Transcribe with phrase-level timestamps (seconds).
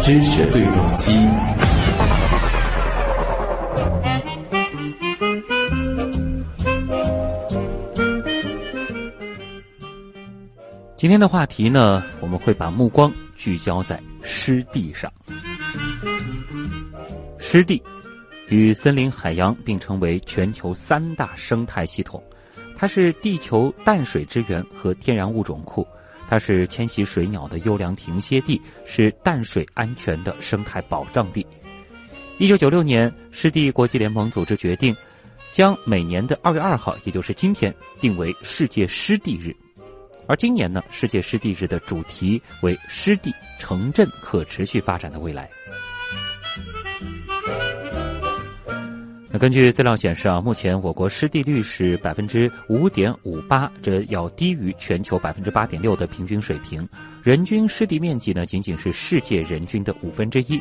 [0.00, 1.12] 知识对撞机。
[10.96, 15.12] 今天的话题呢，我们会把目光聚焦在湿地上。
[17.38, 17.80] 湿地
[18.48, 22.22] 与森林、海洋并称为全球三大生态系统，
[22.76, 25.86] 它是地球淡水之源和天然物种库，
[26.28, 31.46] 它是迁徙水鸟的优良停歇地，是淡水安全的生态保障地。
[32.36, 34.94] 一九九六年，湿地国际联盟组织决定，
[35.52, 39.56] 将每年的二月二号，也就是今天，定为世界湿地日。
[40.26, 45.48] 而今年呢，世界湿地日的主题为“湿地城镇可持续发展的未来”。
[49.30, 56.88] 那根据资料显示啊，目前我国湿地率是百分之五点五八，这要低于全球百分之八点六的平均水平。
[57.22, 60.58] 人均湿地面积呢，仅仅是世界人均的五分之一。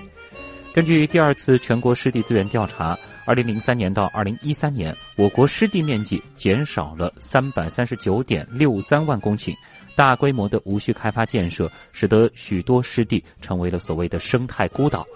[0.73, 2.95] 根据第二次全国湿地资源调查，
[3.25, 9.55] 二零零三年到二零一三年，我国湿地面积减少了三百三十九点六三万公顷，
[9.95, 15.07] 大规模的无序开发建设使得许多湿地成为了所谓的生态孤岛。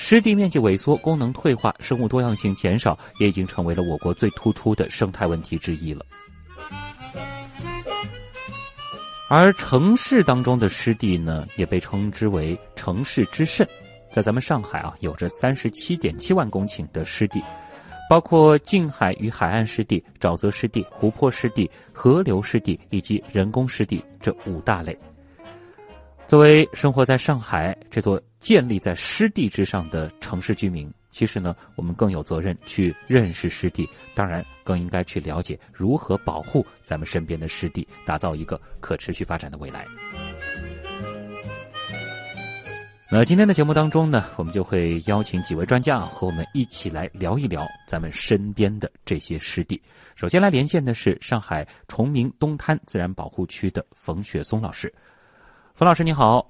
[0.00, 6.06] 湿地面积萎缩、功能退化、生物多样性减少，也已经成为了我国最突出的生态问题之一了。
[9.28, 13.68] 而城市当中的湿地呢，也被称之为“城市之肾”。
[14.14, 17.42] 在咱们上海啊，有着三十七点七万公顷的湿地，
[18.08, 24.96] 包括近海与海岸湿地、沼泽湿地、湖泊湿地、河流湿地以及人工湿地这五大类。
[26.28, 39.86] 作为生活在上海这座建立在湿地之上的城市居民，其实呢，我们更有责任去认识湿地，当然更应该去了解如何保护咱们身边的湿地，打造一个可持续发展的未来。
[43.10, 49.80] 那今天的节目当中呢，我们就会邀请几位专家和我们一起来聊一聊咱们身边的这些湿地。
[50.14, 54.92] 首先来连线的是上海崇明东滩自然保护区的冯雪松老师。
[55.74, 56.46] 冯老师你好，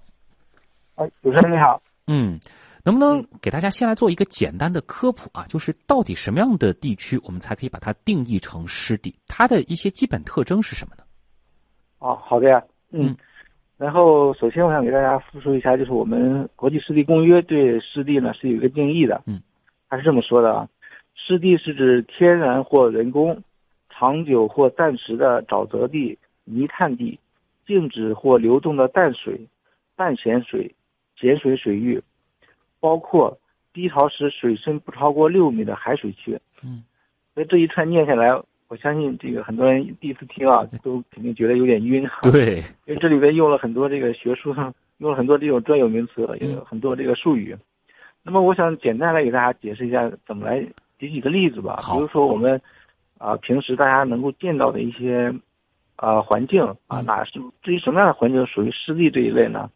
[0.98, 2.40] 哎，主持人你好，嗯，
[2.84, 5.46] 能不能给大家先来做一个简单的科普啊？
[5.48, 9.14] 就是到底什么样的地区我们才可以把它定义成湿地？
[9.28, 11.04] 它的一些基本特征是什么呢？
[12.00, 12.60] 哦，好的呀，
[12.90, 13.16] 嗯，
[13.76, 19.40] 然后首先我想给大家复述一下，就是我们国际湿地公约对湿地呢是有一个定义的，嗯，
[19.88, 20.68] 它是这么说的啊，
[21.14, 23.40] 湿地是指天然或人工、
[23.88, 27.16] 长久或暂时的沼泽地、泥炭地。
[27.66, 29.38] 静止或流动的淡水、
[29.94, 30.74] 淡咸水、
[31.18, 32.00] 咸水水域，
[32.80, 33.38] 包括
[33.72, 36.38] 低潮时水深不超过六米的海水区。
[36.62, 36.84] 嗯，
[37.34, 38.30] 所以这一串念下来，
[38.68, 42.08] 我相信这个很多人第一次听啊，都肯定觉得有点晕。
[42.22, 47.56] 对，因为这里边用了很多这个学术上 用了很多这种专有名词，也有很多这个术语。
[48.22, 50.64] 那么，我想简单来给大家解释一下，怎么来
[50.98, 51.78] 举几个例子吧。
[51.92, 52.60] 比如说我们
[53.18, 55.34] 啊，平时大家能够见到的一些。
[56.00, 59.68] 啊，环境啊，哪是至于什么样的环境属于湿地这一类呢？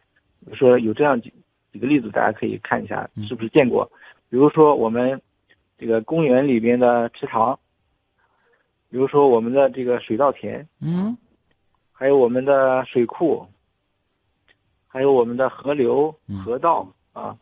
[0.44, 1.32] 比如说有这样几
[1.72, 3.90] 几个例子，大家可以看一下是不是见过。
[4.28, 5.20] 比如说我们
[5.78, 7.58] 这个公园里边的池塘，
[8.90, 11.16] 比如说我们的这个水稻田，嗯，
[11.92, 13.46] 还有我们的水库，
[14.86, 16.14] 还有我们的河流、
[16.44, 17.36] 河道啊。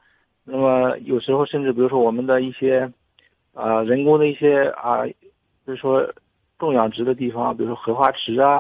[0.44, 2.90] 那么有时候甚至比如说我们的一些
[3.54, 5.16] 啊人工的一些啊，比
[5.64, 6.12] 如说。
[6.60, 8.58] 种养殖的地方，比如说荷花池啊，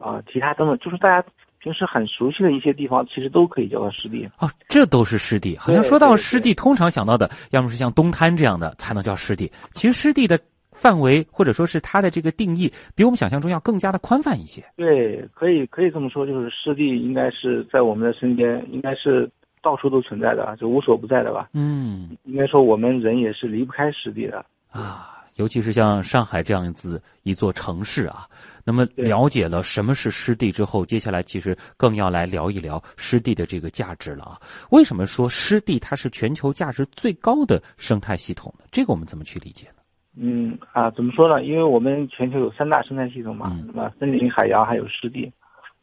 [0.00, 1.28] 啊，其他等等，就是大家
[1.64, 4.28] 平时很熟悉的一些地方，其实都可以叫做湿地。
[4.38, 5.56] 哦，这都是湿地。
[5.56, 9.50] 好像说到湿地，通常想到的要么是像东滩这样的才能叫湿地。
[9.72, 10.38] 其实湿地的
[10.70, 14.62] 范围或者说是它的这个定义，比我们想象中要更加的宽泛一些。
[14.76, 19.26] 对，可以可以这么说，就是湿地应该是在我们的身边，应该是
[19.62, 21.48] 到处都存在的，就无所不在的吧。
[21.54, 25.13] 嗯，应该说我们人也是离不开湿地的啊。
[25.36, 28.26] 尤其是像上海这样子一座城市啊，
[28.64, 34.40] 那么了解了什么是湿地之后，接下来其实更要来聊一聊湿地的这个价值了啊。
[34.70, 38.64] 为什么说湿地它是全球价值最高的生态系统呢？
[38.70, 39.74] 这个我们怎么去理解呢？
[40.16, 41.42] 嗯啊，怎么说呢？
[41.42, 45.32] 因为我们全球有三大生态系统嘛，那么森林、海洋还有湿地。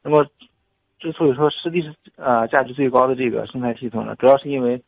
[0.01, 0.25] 那么
[0.97, 4.81] 之所以说湿地是呃价值最高的这个生态系统呢，主要是因为。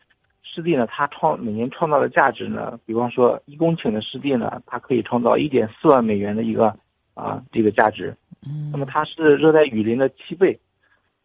[0.53, 6.67] 湿地呢，它创每年创造的价值呢，比方说一公顷的湿地呢，它可以创造一点四万美元的一个
[7.15, 8.15] 啊这个价值。
[8.45, 8.69] 嗯。
[8.71, 10.59] 那么它是热带雨林的七倍，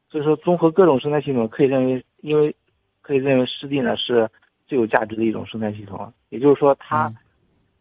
[0.08, 2.54] 所以说综合各种生态系统，可以认为，因为
[3.02, 4.26] 可以认为湿地呢是
[4.66, 6.10] 最有价值的一种生态系统。
[6.30, 7.12] 也就是说，它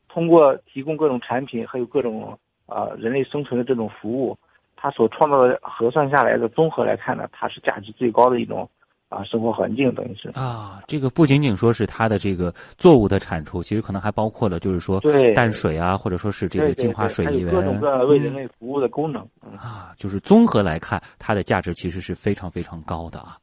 [0.10, 4.38] 通过提供各种产品，还有各种啊人类生存的这种服务，
[4.76, 8.70] 它所创造的核算下来的综合来看呢，它是价值最高的一种
[9.10, 15.02] 啊生活环境，等于是啊，这个不仅仅说是它的这个作物的产出，其实可能还包括了就是说
[15.36, 19.22] 淡水啊，或者说是这个净化水源，各种各样的为人类服务的功能
[19.58, 23.38] 啊，就是综合来看，它的价值其实是非常非常高的啊。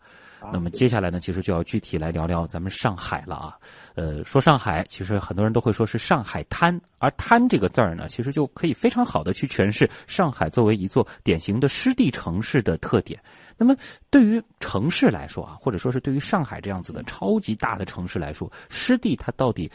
[0.53, 3.59] 那么接下来呢，其实就要具体来聊聊咱们上海了啊。
[3.95, 13.21] 呃，说上海，其实很多人都会说是上海滩，而“滩”这个字儿呢，其实就可以非常好的去诠释上海作为一座典型的湿地城市的特点。
[13.57, 13.75] 那么
[14.11, 19.71] 对于城市来说啊，或者说是对于上海这样子的超级大的城市来说，湿地它到底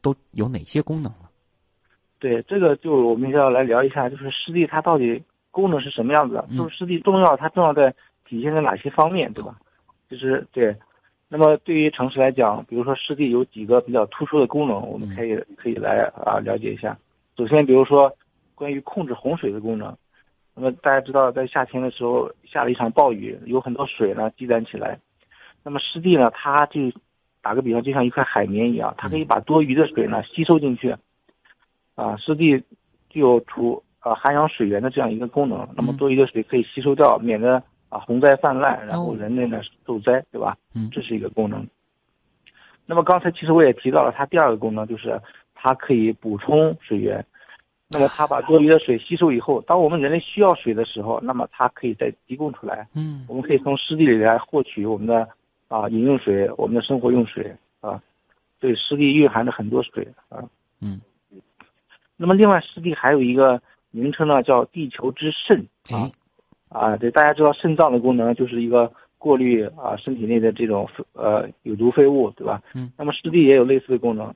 [0.00, 1.28] 都有哪些功能呢？
[2.20, 6.48] 对，这个就我们要来聊一下，就是湿地它到底功能是什么样子的？
[6.56, 7.94] 就是湿地重要，它重要在
[8.24, 9.58] 体现在哪些方面，对吧？
[10.14, 10.74] 就是对，
[11.28, 16.96] 那么对于城市来讲，比如说湿地有几个比较突出的功能，我们可以可以来啊了解一下。
[17.36, 18.12] 首先，比如说
[18.54, 19.94] 关于控制洪水的功能。
[20.54, 24.96] 那么大家知道，在夏天的时候下了一场暴雨，有很多水呢积攒起来。
[25.64, 26.80] 那么湿地呢，它就
[27.42, 30.94] 打个比方，就像一块海绵一样，它可以把多余的水呢吸收进去。
[31.96, 32.62] 啊，湿地
[33.10, 35.68] 具有储啊涵养水源的这样一个功能。
[35.76, 37.60] 那么多余的水可以吸收掉，免得。
[37.94, 40.58] 啊，洪灾泛滥，然后人类呢受灾，对吧？
[40.74, 41.64] 嗯，这是一个功能。
[42.86, 45.20] 那么刚才其实我也提到了，它第二个功能就是
[45.54, 47.24] 它可以补充水源。
[47.88, 52.88] 那么它把多余的水吸收以后，当我们人类需要水的时候，那么它可以再提供出来。
[52.96, 55.28] 嗯，我们可以从湿地里来获取我们的
[55.68, 58.02] 啊饮用水，我们的生活用水啊。
[58.58, 60.42] 对，湿地蕴含着很多水啊。
[60.80, 61.00] 嗯。
[62.16, 63.62] 那么另外，湿地还有一个
[63.92, 65.60] 名称呢，叫地球之肾
[65.94, 66.10] 啊。
[66.74, 72.60] 啊，对，大家知道肾脏的功能就是一个过滤啊身体内的这种呃有毒废物，对吧？
[72.74, 72.90] 嗯。
[72.98, 74.34] 那么湿地也有类似的功能，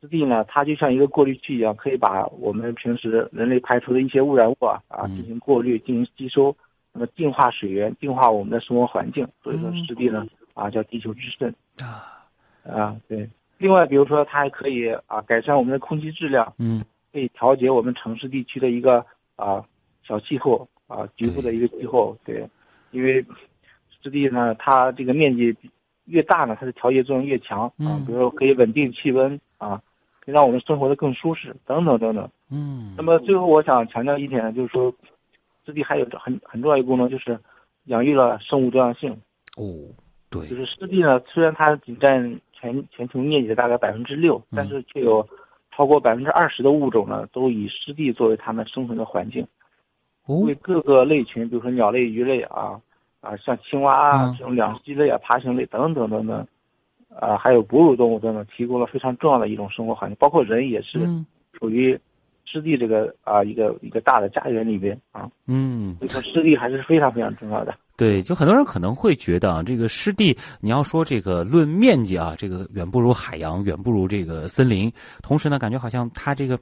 [0.00, 6.56] 湿地呢，它就像一个过滤器一样，可以把我们平时人类排出的一些污染物啊啊进行过滤、进行吸收，
[6.94, 9.28] 那么净化水源、净化我们的生活环境。
[9.42, 12.24] 所以说湿地呢啊叫地球之肾啊
[12.64, 13.28] 啊对。
[13.58, 16.82] 另外，比如说它还可以啊改善我们的空气质量，嗯，
[17.12, 19.04] 可以调节我们城市地区的一个
[19.36, 19.62] 啊
[20.02, 20.66] 小气候。
[20.86, 22.48] 啊，局部的一个气候，对，
[22.92, 23.24] 因为
[24.02, 25.54] 湿地呢，它这个面积
[26.04, 28.00] 越大呢，它的调节作用越强啊。
[28.06, 29.82] 比如说可以稳定气温啊，
[30.20, 32.30] 可以让我们生活的更舒适，等等等等。
[32.50, 32.94] 嗯。
[32.96, 34.94] 那么最后我想强调一点呢，就是说，
[35.64, 37.36] 湿地还有很很重要一个功能，就是
[37.86, 39.10] 养育了生物多样性。
[39.56, 39.90] 哦，
[40.30, 40.46] 对。
[40.46, 45.28] 就是湿地呢，虽然它仅占全全球面积的大概百分之六，但是却有
[45.74, 49.44] 超过百分之二十的物种呢，都以湿地作为它们生存的环境。
[50.26, 52.80] 为各个类群，比如说鸟类、鱼类啊，
[53.20, 56.46] 啊，像青蛙啊这种两栖类啊、爬行类等等等等，
[57.14, 60.16] 啊，还有哺乳动物等等，提供了非常重要的一种生活环境。
[60.18, 60.98] 包括人也是
[61.58, 61.98] 属于
[62.46, 65.28] 湿地这个啊一个一个大的家园里边啊。
[65.46, 67.74] 嗯，所以说湿地还是非常非常重要的。
[67.98, 74.92] 对，就很多人可能会觉得啊，这个湿地，你要说这个论面积啊，这个远不如海洋，远不如这个森林。
[75.22, 76.60] 同时呢，感觉好像它这个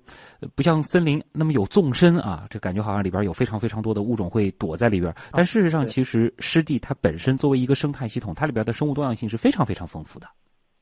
[0.55, 5.13] 不像森林那么有纵深啊，这感觉好像里边有非常非常多的物种会躲在里边。
[5.33, 10.29] 但事实上，其实湿地它本身作为一个生态系统，它里边的生物多样性是非常非常丰富的。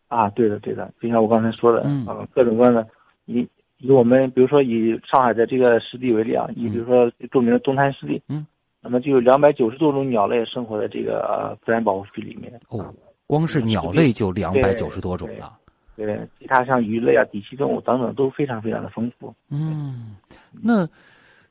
[0.09, 2.87] 啊，对的，对的，就像我刚才说的啊，各种各样的，
[3.25, 3.49] 以
[3.82, 8.46] 以我们比如说以上海的这个湿地为例啊，以比如说著名的东滩湿地，嗯。
[8.84, 12.93] 那么就有两百九十多种鸟类生活在这个自然保护区里面哦，
[13.29, 15.56] 光是鸟类就两百九十多种了。
[15.94, 19.32] 对，其他像鱼类啊、底栖动物等等都非常非常的丰富。
[19.51, 20.17] 嗯，
[20.51, 20.89] 那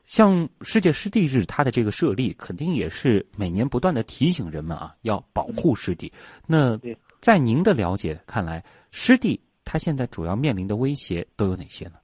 [0.04, 6.12] 像世界湿地日它的这个设立，肯定也是每年不断的提醒人们啊，要保护湿地。
[6.46, 6.78] 那
[7.22, 11.94] 在您的了解看来，湿地它现在主要面临的威胁都有哪些呢？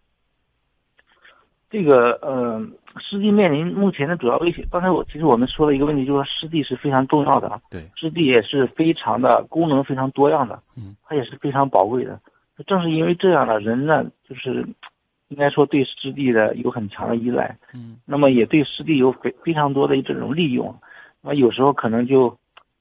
[1.70, 2.66] 这个呃，
[2.98, 4.66] 湿地面临目前的主要威胁。
[4.70, 12.18] 刚才我其实我们说了一个问题，就是说湿地是非常重要的，对，湿地也是非常的功能非常多样的，嗯，它也是非常宝贵的。
[12.66, 14.66] 正是因为这样呢人呢，就是
[15.28, 20.74] 应该说对湿地的有很强的依赖，嗯，那么也对湿地有非非常多的这种利用，
[21.20, 22.34] 那么有时候可能就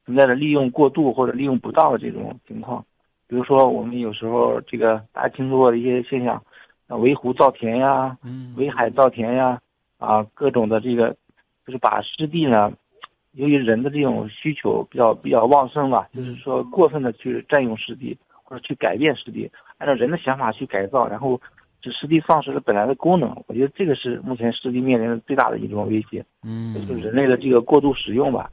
[0.05, 2.85] 存在着利用过度或者利用不当的这种情况。
[3.27, 6.41] 比如说我们有时候这个大家听说过的一些现象。
[6.87, 8.17] 啊，围湖造田呀，
[8.55, 9.59] 围海造田呀，
[9.97, 11.15] 啊，各种的这个，
[11.65, 12.71] 就是把湿地呢，
[13.33, 21.39] 由于人的这种需求比较比较旺盛吧，就是说过分的去占用湿地或者去改变湿地，按照人的想法去改造，然后
[21.81, 23.29] 使湿地丧失了本来的功能。
[23.47, 28.49] 我觉得这个是目前湿地面临的最大的一种威胁，嗯，就是人类的这个过度使用吧。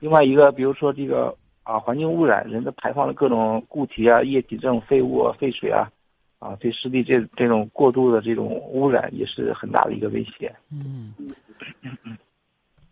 [0.00, 5.86] 另外一个，比如说这个啊，环境污染，人的排放的各种固体啊、液体这种废物、废水啊。
[6.38, 10.54] 啊，对湿地这这种过度的这种污染也是很大的一个威胁。
[10.70, 11.12] 嗯，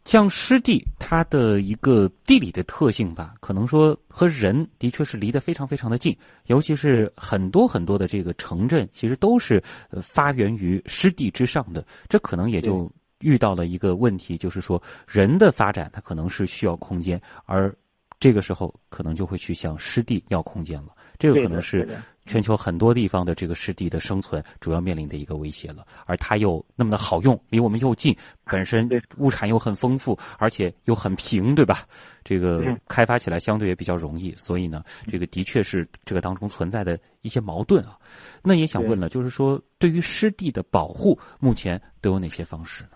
[0.05, 9.63] 像湿地，它的一个地理的特性吧，可能说和人的确是离得非常非常的近，尤其是很多很多的这个城镇，其实都是
[10.03, 17.75] 发源于湿地之上的，这可能也就遇到了一个问题，就是说人的发展它可能是需要空间，而
[18.19, 20.89] 这个时候可能就会去向湿地要空间了，
[21.19, 21.89] 这个可能是。
[22.29, 31.85] 全球很多地方的这个湿地的生存主要面临的一个威胁了，而它又那么的好用，离我们又近，本身物产又很丰富，而且又很平，对吧？
[32.25, 37.97] 这个开发起来相对也比较容易，所以呢，这个的确是这个当中存在的一些矛盾啊。
[38.43, 42.91] 那也想问了，就是说对于湿地的保护，目前都有哪些方式呢？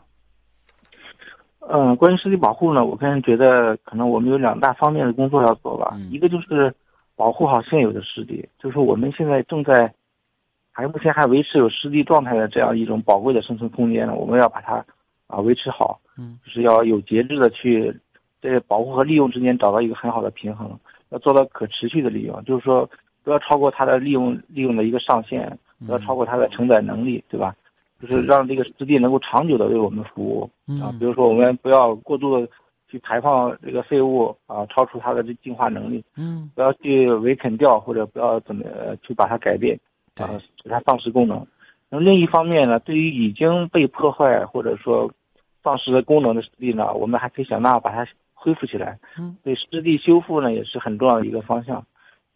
[1.73, 6.75] 嗯，关于湿地保护呢，我个人觉得可能我们有两大方面的工作要做吧，一个就是。
[7.21, 9.93] 保护好现有的湿地，就是我们现在正在，
[10.73, 14.83] 还目前还维持有湿地状态的这样一种宝贵的生存空间呢，我们要把它
[15.27, 17.95] 啊维持好，嗯，就是要有节制的去
[18.41, 20.71] 在保护和利用之间找到一个很好的平衡，
[21.11, 22.89] 要做到可持续的利用，就是说
[23.23, 27.55] 不要超过它的利用利用的一个上限，不要超过它的承载能力，对吧？
[28.01, 30.51] 就是让这个湿地能够长久的为我们服务
[30.83, 32.49] 啊，比如说我们不要过度的。
[32.91, 36.05] 去排放这个废物啊，超出它的这净化能力。
[36.17, 38.65] 嗯，不要去围垦掉，或者不要怎么
[39.03, 39.79] 去把它改变，
[40.17, 40.27] 啊，
[40.61, 41.47] 使它丧失功能。
[41.89, 45.09] 那么另一方面呢，对于已经被破坏或者说
[45.63, 48.05] 丧失了功能的湿地呢，我们还可以想办法把它
[48.35, 48.99] 恢复起来。
[49.17, 51.85] 嗯，对湿地修复呢，也是很重要的一个方向。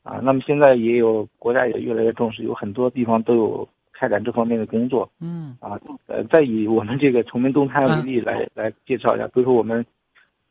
[0.04, 5.11] 啊，那么现在也有国家也越来越重视，有很多地方都有开展这方面的工作。
[5.20, 9.84] 嗯，啊，呃，再以我们这个崇明东滩为例来来介绍一下，比如说我们。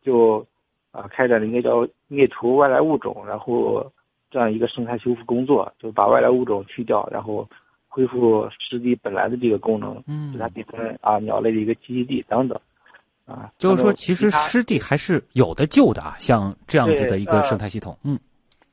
[0.04, 0.46] 就
[0.92, 3.92] 啊，开展了一个叫灭除外来物种，然后
[4.30, 7.48] 这样一个生态修复工作，就把外来物种去掉，然后
[7.88, 12.60] 恢复湿地本来的这个功能，嗯，使它变成啊鸟类的一个栖息地等等，
[13.26, 18.20] 啊，就是说其实湿地还是有的救的啊，像这样子的一个生态系统，嗯，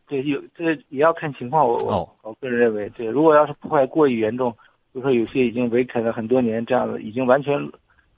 [0.06, 4.50] 对，有这也要看情况，我我我个人认为，对，如果要是破坏过于严重，
[4.92, 7.58] 比如说有些已经围垦了很多年，这样的已经完全。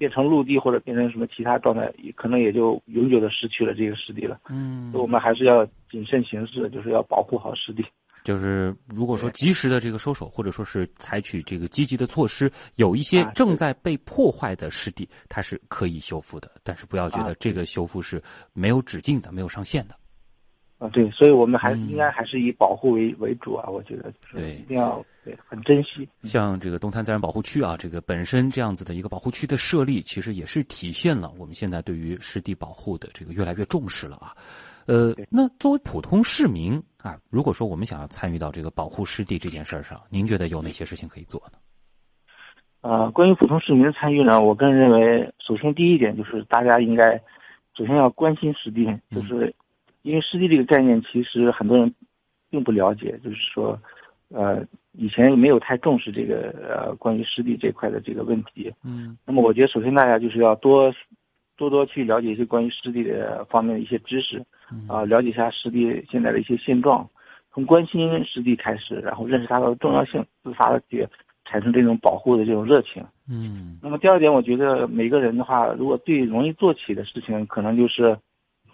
[0.03, 4.41] 变成陆地或者变成什么其他状态，可能也就永久的失去了这个湿地了。
[4.49, 7.85] 嗯，我们还是要谨慎行事，就是要保护好湿地。
[8.25, 16.51] 就是如果说及时的这个收手，或者说是采取这个积极的措施，有一些正在被破坏的湿地，它是可以修复的。
[16.65, 18.21] 但是不要觉得这个修复是
[18.53, 19.95] 没有止境的，没有上限的。
[20.83, 26.09] 啊，对，所以我们还是应该还是以保护为为主啊，我觉得对，一定要对很珍惜。
[26.25, 34.35] 像这个东滩自然保护区啊，这个本身这样子的一个保护区的设立，其实也是体现了我们现在对于湿地保护的这个越来越重视了啊。
[34.87, 41.59] 呃，那作为普通市民啊，如果说我们想要参与到这个保护湿地这件事儿上，您觉得有哪些事情可以做呢？
[42.81, 47.13] 呃，关于普通市民的参与呢，我个人认为，首先第一点就是大家应该
[47.79, 48.85] 首先要关心湿地，
[49.15, 49.55] 就是。
[50.03, 51.95] 因为湿地这个概念，其实很多人
[52.51, 53.79] 并不了解，就是说，
[54.31, 58.73] 呃，以前没有太重视这个呃关于湿地这块的这个问题。
[58.85, 59.17] 嗯。
[59.25, 60.93] 那么我觉得，首先大家就是要多
[61.57, 64.45] 多多去了解一些关于湿地的方面的一些知识，
[64.89, 67.09] 啊，了解一下湿地现在的一些现状，
[67.53, 71.07] 从关心湿地开始，然后认识它的重要性，自发的去
[71.45, 73.05] 产生这种保护的这种热情。
[73.31, 73.79] 嗯。
[73.81, 78.19] 那么第二点，我觉得每个人的话，如果最容易做起的事情，可能就是。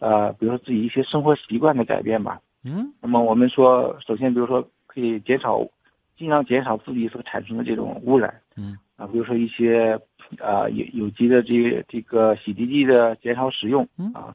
[0.00, 2.40] 呃，比如说自己一些生活习惯的改变吧。
[2.64, 2.92] 嗯。
[3.00, 5.60] 那么我们说，首先，比如说可以减少，
[6.16, 8.32] 尽量减少自己所产生的这种污染。
[8.56, 8.76] 嗯。
[8.96, 9.98] 啊，比如说一些，
[10.38, 13.86] 呃，有有机的这这个洗涤剂的减少使用。
[13.98, 14.12] 嗯。
[14.12, 14.34] 啊，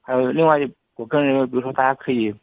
[0.00, 0.58] 还有另外，
[0.96, 2.34] 我个人认为，比如说大家可以，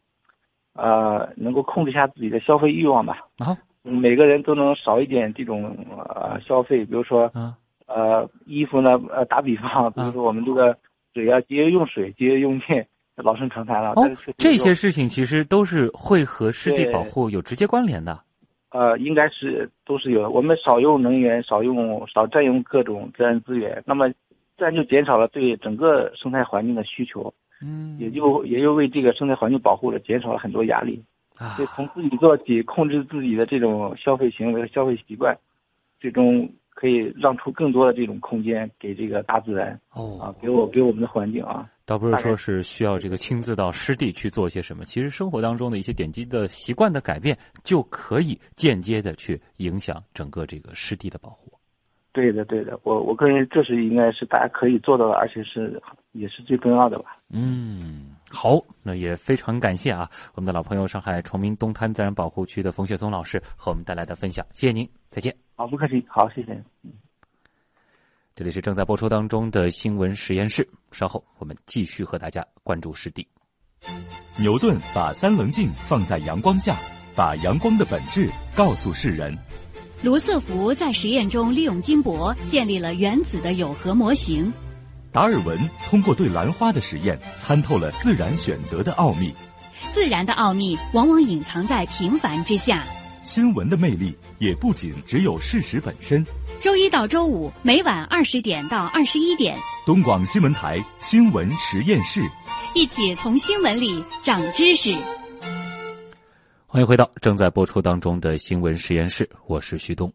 [0.73, 3.25] 呃，能够控制一下自己的消费欲望吧。
[3.39, 3.57] 啊。
[3.83, 7.53] 每个人都能少一点这种呃消费，比如说，嗯。
[7.87, 10.77] 呃，衣服呢，呃，打比方，比如说我们这个。
[11.13, 13.91] 水要节约用水，节约用电，老生常谈了。
[13.95, 18.19] 哦，这些事情其实都是会和湿地保护有直接关联的。
[18.69, 20.29] 呃，应该是都是有。
[20.29, 27.33] 我们少用能源，少用少占用各种自然资源，那么自然就减少了对整个生态环境的需求。
[27.61, 31.03] 嗯，也就也就为这个生态环境保护了减少了很多压力。
[31.37, 35.37] 啊，就从自己做起，控制自己的这种消费行为和消费习惯，
[35.99, 36.49] 最终。
[36.73, 51.51] 可以让出更多的这种空间给这个大自然哦啊，给我给我们的环境啊，倒不是说是需要这个亲自到湿地去做些什么，其实生活当中的一些点击的习惯的改变，就可以间接的去影响整个这个湿地的保护。
[52.13, 57.17] 对的，对的，我我个人这是应该是大家可以做到的，而且是也是最重要的吧。
[57.29, 65.35] 嗯，好，那也非常感谢啊，我们的老朋友上海崇明东滩自然保护区的冯雪松老师和我们带来的分享，谢谢您，再见。
[65.55, 66.03] 好，不客气。
[66.07, 66.63] 好，谢谢。
[68.33, 73.27] 这里是正在播出当中的新闻实验室，稍后我们继续和大家关注湿地。
[74.37, 76.79] 牛顿把三棱镜放在阳光下，
[77.13, 79.37] 把阳光的本质告诉世人。
[80.01, 84.51] 卢瑟福在实验中利用金箔建立了原子的有核模型。
[85.11, 89.33] 达尔文通过对兰花的实验参透了自然选择的奥秘。
[89.91, 92.83] 自然的奥秘往往隐藏在平凡之下。
[93.23, 96.25] 新闻的魅力也不仅只有事实本身。
[96.59, 102.21] 周一到周五每晚二十点到二十一点，东广新闻台新闻实验室，
[102.73, 104.95] 一起从新闻里长知识。
[106.65, 110.11] 欢迎回到正在播出当中的新闻实验室，我是徐东。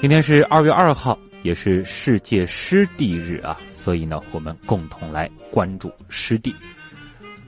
[0.00, 6.54] 今天是二月二号，也是世界湿地日啊，所以呢，我们共同来关注湿地。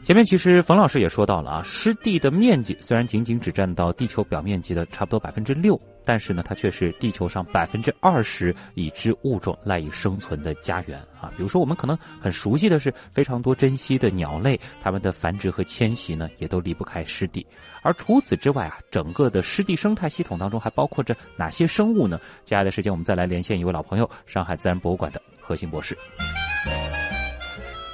[0.05, 11.33] 前面其实冯老师也说到了啊，湿地的面积虽然仅仅只占到地球表面积的差不多百分之六，但是呢，它却是地球上百分之二十已知物种赖以生存的家园啊。
[11.37, 17.47] 比如说，我们可能很熟悉的是非常多珍稀的鸟类，它们的繁殖和迁徙呢，也都离不开湿地。
[17.83, 22.19] 而除此之外啊，整个的湿地生态系统当中还包括着哪些生物呢？
[22.45, 25.97] 接下来的时间，我们再来连线一位老朋友，上海自然博物馆的何鑫博士。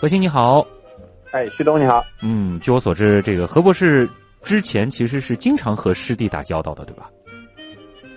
[0.01, 0.67] 何鑫，你好。
[1.33, 2.03] 哎，徐东你好。
[2.23, 4.09] 嗯，据我所知，这个何博士
[4.43, 7.11] 之前其实是经常和湿地打交道的，对吧？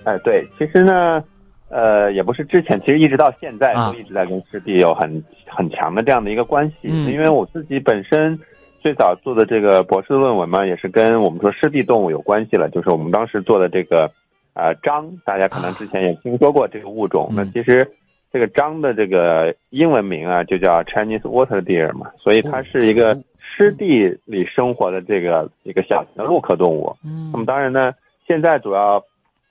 [0.04, 1.24] 哎，对，其实呢，
[1.70, 6.90] 呃，也不是之前，其实一直到现在都一直在跟湿地有很很强的这样的一个关系。
[6.90, 8.40] 嗯，因为我自己本身
[8.80, 12.70] 最早做的这个博士论文嘛，也是跟我们说湿地动物有关系了。
[12.70, 14.12] 就是我们当时做的这个
[14.54, 17.30] 呃章，大家可能之前也听说过这个物种。
[17.36, 17.90] 那其实。
[18.34, 26.96] 这个章的这个英文名啊，就叫 Chinese Water Deer 嘛，所以它是一个湿地里生活的这个一个小型的陆科动物。
[27.04, 27.92] 嗯，那么当然呢，
[28.26, 29.04] 现在主要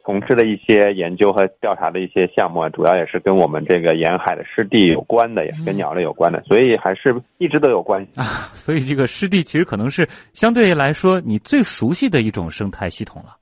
[0.05, 8.51] 从事的一些研究和调查的一些项目啊，主要也是跟我们这个沿海的湿地有关的，也是跟鸟类有关的，所以还是一直都有关系啊。
[8.55, 13.37] 所以这个湿地其实可能是相对来说你最熟悉的一种生态系统了。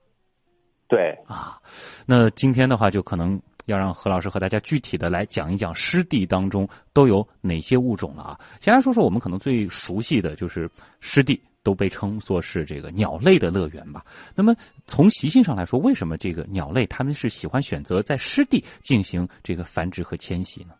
[0.87, 1.57] 对啊，
[2.05, 3.39] 那今天的话就可能。
[3.65, 8.39] 要让何老师和大家具体的来讲一讲湿地当中都有哪些物种了啊？
[8.59, 10.67] 先来说说我们可能最熟悉的就是
[11.01, 14.01] 湿地都被称作是这个鸟类的乐园吧。
[14.35, 14.53] 那么
[14.87, 20.71] 从习性上来说，为什么这个鸟类它们是喜欢选择在湿地进行这个繁殖和迁徙呢？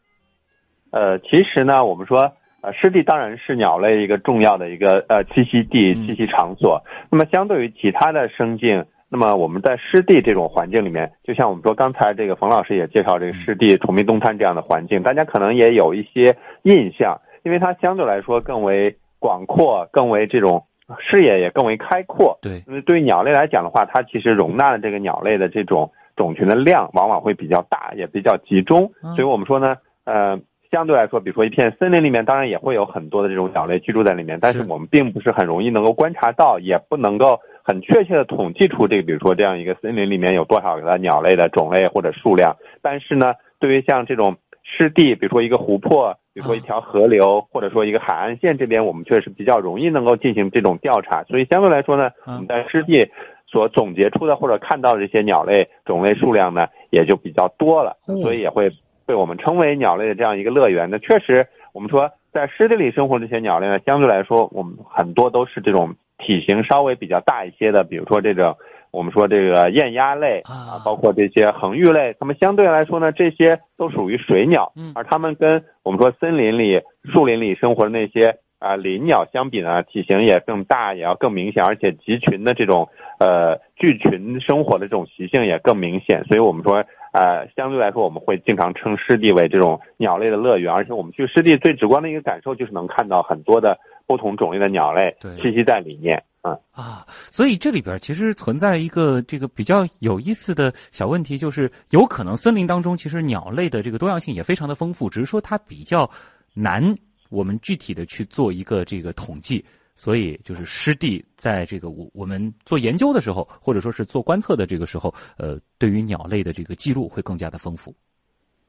[0.91, 6.83] 呃，其实呢，我们说呃，湿地当然是鸟类一个重要的一个呃栖息地、栖息场所。
[7.11, 8.85] 那么相对于其他的生境。
[9.11, 20.63] 那么我们在湿地这种环境里面，就像我们说刚才这个冯老师也介绍这个湿地崇明东滩这样的环境，大家可能也有一些印象，因为它相对来说更为广阔，更为这种
[20.99, 22.37] 视野也更为开阔。
[22.41, 28.91] 对，因为对于鸟类来讲的话，它其实容纳的这个鸟类的这种种群的量往往会比较大，也比较集中。
[29.15, 29.75] 所以我们说呢，
[30.05, 30.39] 呃。
[30.71, 42.55] 相对来说，比如说一片森林里面，当然也会有很多的这种鸟类居住在里面，但是我们并不是很容易能够观察到，也不能够很确切的统计出这个，比如说这样一个森林里面有多少个鸟类的种类或者数量。
[42.83, 51.23] 但是呢，对于像这种湿地，比如说一个湖泊，比如说一条河流，或者说一个海岸线这边，我们确实比较容易能够进行这种调查。
[51.23, 53.09] 所以相对来说呢，我们在湿地
[53.47, 58.71] 所总结出的或者看到的这些鸟类种类数量呢，也就比较多了，所以也会。
[59.09, 68.55] 被我们称为鸟类的这样一个乐园，那确实，我们说在湿地里生活这些鸟类呢，相对来说，我们很多都是这种体型稍微比较大一些的，比如说这种
[68.91, 76.81] 我们说这个雁鸭类啊，包括这些恒玉类，它们相对来说呢，这些都属于水鸟，而它们跟我们说森林里、
[77.13, 86.83] 树林里生活的那些啊林鸟相比呢，体型也更大，也要更明显，而且集群的这种呃聚群生活的这种习性也更明显，所以我们说。
[87.11, 93.75] 呃，相对来说，我们会经常称湿地为这种鸟类的乐园，而且我们去湿地最直观的一个感受就是能看到很多的
[94.05, 96.21] 不同种类的鸟类栖息在里面。
[96.41, 106.09] 嗯啊，所以这里边其实存在一个这个比较有意思的小问题，就是有可能森林当中其实鸟类的这个多样性也非常的丰富，只是说它比较
[106.53, 106.81] 难
[107.29, 109.63] 我们具体的去做一个这个统计。
[109.95, 117.93] 所以，就是湿地在这个我我们做研究的时候，或者说是做观测的这个时候，呃，对于鸟类的这个记录会更加的丰富。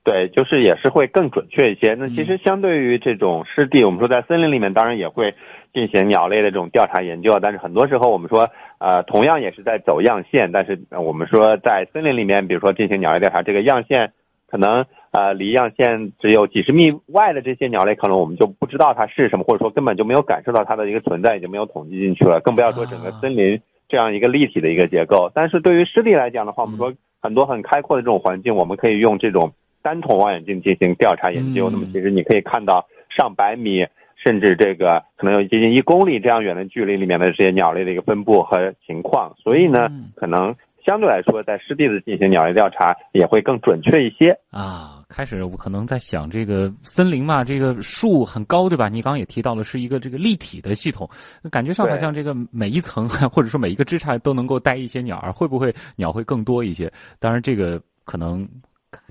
[0.03, 1.95] 对，就是也是会更准确一些。
[1.95, 5.33] 那其实相对于这种湿地，我们说在森林里面，当然也会
[5.73, 14.13] 进行鸟类的这种调查研究，但是很多时候我们说，呃，同样也是在走样线，但是我们说在森林里面，比如说进行鸟类调查，这个样线
[14.49, 14.85] 可能。
[15.13, 22.39] 呃，离样线只有几十米外的这些鸟类，可能我们就不知道它是什么，或者说根本就没有感受到它的一个存在，已经没有统计进去了。
[22.39, 25.29] 更不要说整个森林这样一个立体的一个结构。
[25.35, 29.53] 但是对于湿地来讲的话，我们说很多很开阔的这种环境，我们可以用这种
[29.83, 31.69] 单筒望远镜进行调查研究。
[31.71, 33.85] 那么其实你可以看到上百米，
[34.23, 39.35] 甚至这个可能有接近一公里这样远的距离里面的这些鸟类的一个分布和情况。
[39.39, 40.55] 所以呢，可能。
[40.83, 45.05] 相对来说，在湿地的进行鸟类调查也会更准确一些啊。
[45.11, 48.89] 开始我可能在想，这个森林嘛，这个树很高，对吧？
[48.89, 51.07] 你刚刚也提到了，是一个这个立体的系统，
[51.51, 56.91] 感觉上好像这个每一层 或者说每一个枝杈都能够带一些鸟儿，会不会鸟会更多一些？
[57.19, 58.49] 当然，这个可能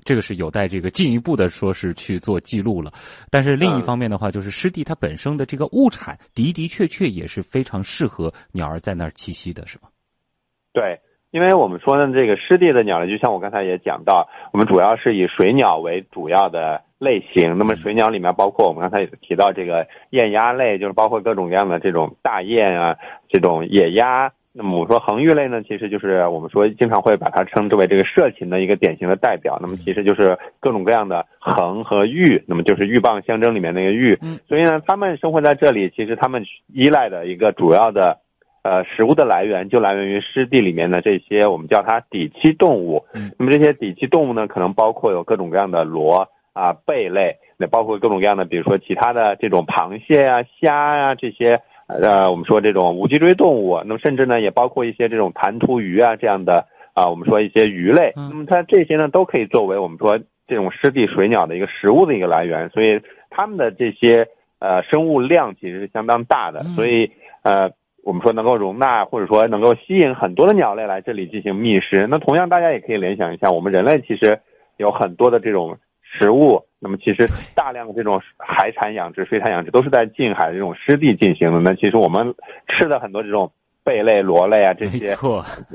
[0.04, 2.92] 这个是有待这个进一步的说是去做记录了。
[3.30, 9.88] 但是另一方面的话，就是湿地它本身的这个物产的的确确也是非常适合鸟儿在那儿栖息的，是吗？
[10.72, 11.00] 对。
[11.32, 17.56] 因为我们说呢，这个湿地的鸟类，就像我刚才也讲到，我们主要是以水鸟为主要的类型。
[17.56, 22.96] 那么水鸟里面包括我们刚才也提到这个雁鸭类，就是包括各种各样的这种大雁啊，
[23.28, 24.32] 这种野鸭。
[24.52, 29.58] 那么我说恒玉类呢，其实就是我们说经常会把它称之为这个社禽的一个典型的代表。
[29.60, 34.18] 那么其实就是各种各样的恒和玉，那么就是鹬蚌相争里面那个鹬。
[34.48, 38.18] 所以呢，它们生活在这里，其实它们依赖的一个主要的。
[38.62, 43.02] 呃，食物的来源就来源于湿地里面的这些我们叫它底栖动物。
[43.14, 51.62] 嗯，那么这些底栖动物呢，可能包括有各种各样的螺啊、贝类，那包括各种各样的，比如说其他的这种螃蟹啊、虾呀这些，
[52.00, 53.80] 呃，我们说这种无脊椎动物。
[53.84, 58.12] 那么甚至呢，也包括一些这种弹涂鱼啊这样的啊，我们说一些鱼类。
[58.16, 62.68] 那么它这些呢，都可以作为我们说这种湿地水鸟的一个食物的一个来源。
[62.70, 63.00] 所以
[63.30, 64.26] 它们的这些
[64.58, 66.62] 呃生物量其实是相当大的。
[66.76, 67.10] 所以
[67.42, 67.70] 呃。
[68.02, 74.40] 我们说能够容纳或者说能够吸引很多的鸟类来这里进行觅食，那同样大家也可以联想一下，我们人类其实
[74.78, 75.76] 有很多的这种
[76.18, 81.60] 食物，那么其实大量的这种海产养殖、水产养殖都是在近海的这种湿地进行的。
[81.60, 82.34] 那其实我们
[82.68, 83.52] 吃的很多这种
[83.84, 85.14] 贝类、螺类啊，这些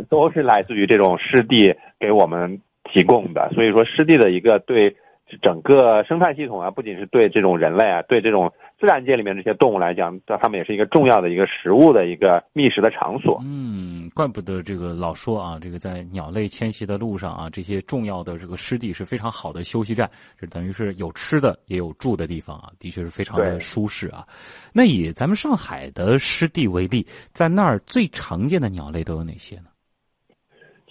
[0.10, 3.50] 都是来自于这种湿地给我们提供的。
[3.54, 4.96] 所以说，湿地的一个对
[5.42, 8.52] 整个生态系统啊，不仅是对这种人类啊，对这种。
[8.78, 13.42] 自然界里面这些动物来讲，它们也是一个重要的一个食物的一个觅食的场所。
[13.46, 24.28] 嗯，怪不得这个老说啊，这个在鸟类迁徙的路上啊，这些重要的这个湿地是非常好的休息站，这等于是有吃的也有住的地方啊，的确是非常的舒适啊。
[24.74, 29.68] 那以咱们上海的湿地为例，在那儿最常见的鸟类都有哪些呢？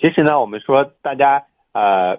[0.00, 1.40] 其实呢，我们说大家
[1.72, 2.16] 呃，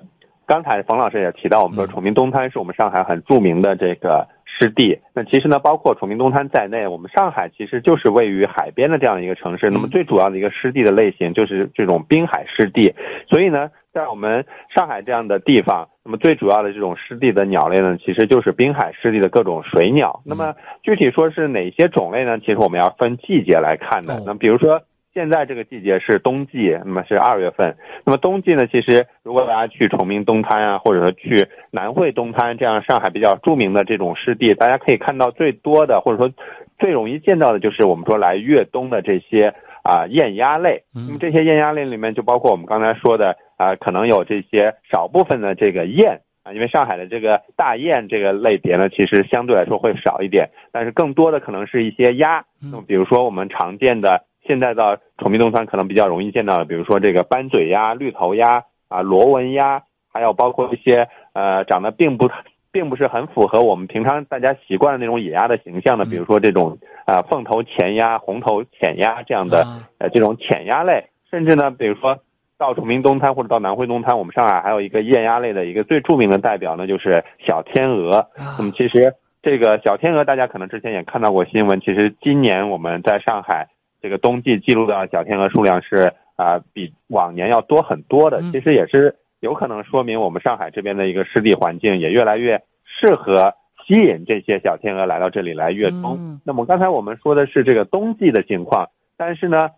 [0.48, 4.28] 刚才冯老师也提到，我们说崇明东滩是我们上海很著名的这个。
[4.58, 9.70] 湿地，那其实呢，包括崇明东滩在内，我们上海其实就是位于海边的这样一个城市。
[9.70, 12.94] 那么最主要的一个湿地的类型就是这种滨海湿地。
[13.28, 20.22] 所以呢，在我们上海这样的地方，那么最主要的这种湿地的鸟类呢，其实就是滨海湿地的各种水鸟。
[20.24, 22.40] 那么具体说是哪些种类呢？
[22.40, 24.24] 其实我们要分季节来看的。
[24.26, 24.82] 那比如说。
[25.16, 27.78] 现在这个季节是冬季，那么是二月份。
[28.04, 36.30] 那么冬季呢，其实如果大家去崇明东滩啊，或者说去南汇东滩这样上海比较著名的这种湿地，大家可以看到最多的，或者说
[36.78, 40.84] 最容易见到的就是我们说来越冬的这些啊雁鸭类。
[40.94, 52.44] 那么这些雁鸭类里面就包括我们刚才说的啊，可能有这些少部分的这个雁啊，因为上海的这个大雁这个类别呢，其实相对来说会少一点，但是更多的可能是一些鸭。
[52.62, 54.26] 那么比如说我们常见的。
[54.48, 59.82] 现在到崇明东滩可能比较容易见到的，比如说这个斑嘴鸭、绿头鸭啊、螺纹鸭，
[60.14, 62.30] 还有包括一些呃长得并不
[62.72, 69.66] 并不是很符合我们平常大家习惯的那种野鸭的形象的，比如说这种啊凤头前鸭、红头浅鸭这样的
[69.98, 72.18] 呃这种浅鸭类，甚至呢，比如说
[72.58, 78.28] 到崇明东滩或者到南汇东滩，我们上海还有一个雁鸭类的一个最著名的代表呢，就是小天鹅。
[78.58, 83.68] 那么其实这个小天鹅大家可能之前也看到过新闻，其实今年我们在上海。
[84.06, 88.40] 这个冬季记录的小天鹅数量是啊，比往年要多很多的。
[88.52, 96.40] 其实也是有可能说明我们上海这边的一个湿地环境也越来越适合吸引这些小天鹅来到这里来越冬。
[96.46, 99.70] 那么刚才我们说的是这个冬季的情况，但是呢，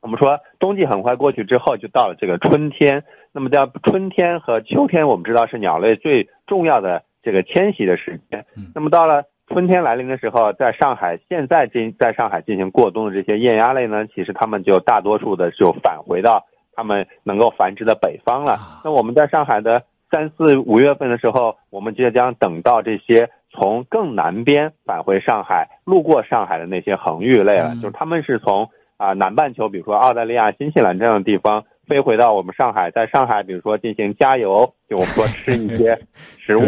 [0.00, 3.04] 我们说冬季很快过去之后，就到了这个春天。
[3.34, 8.46] 那么在春天和秋天，我们知道是鸟类最重要的这个迁徙的时间。
[8.74, 9.24] 那么到了。
[9.48, 18.58] 春天来临的时候，在上海现在进在上海进行过冬的这些雁鸭类呢，其实它们就大多数的就返回到它们能够繁殖的北方了。
[18.84, 31.64] 那我们在上海的三四五月份的时候，我们就将等到这些从更南边返回上海、路过上海的那些恒鹬类了，就是它们是从啊南半球，比如说澳大利亚、新西兰这样的地方。
[31.86, 35.98] 飞回到我们上海，在上海，比如说进行加油，就我们说吃一些
[36.38, 36.62] 食物